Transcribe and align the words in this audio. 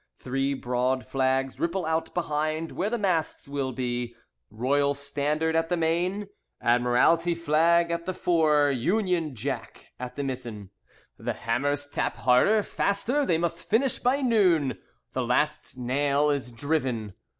Three 0.17 0.55
broad 0.55 1.05
flags 1.05 1.59
ripple 1.59 1.85
out 1.85 2.11
behind 2.15 2.71
Where 2.71 2.89
the 2.89 2.97
masts 2.97 3.47
will 3.47 3.71
be: 3.71 4.15
Royal 4.49 4.95
Standard 4.95 5.55
at 5.55 5.69
the 5.69 5.77
main, 5.77 6.27
Admiralty 6.59 7.35
flag 7.35 7.91
at 7.91 8.07
the 8.07 8.13
fore, 8.15 8.71
Union 8.71 9.35
Jack 9.35 9.89
at 9.99 10.15
the 10.15 10.23
mizzen. 10.23 10.71
The 11.19 11.33
hammers 11.33 11.85
tap 11.85 12.17
harder, 12.17 12.63
faster, 12.63 13.27
They 13.27 13.37
must 13.37 13.69
finish 13.69 13.99
by 13.99 14.23
noon. 14.23 14.79
The 15.13 15.21
last 15.21 15.77
nail 15.77 16.31
is 16.31 16.51
driven. 16.51 17.13